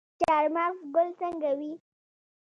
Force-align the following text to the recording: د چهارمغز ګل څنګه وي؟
د 0.07 0.07
چهارمغز 0.21 0.79
ګل 0.93 1.09
څنګه 1.19 1.51
وي؟ 1.59 1.71